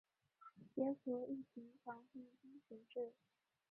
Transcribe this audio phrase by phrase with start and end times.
[0.73, 3.13] 结合疫情防控新形势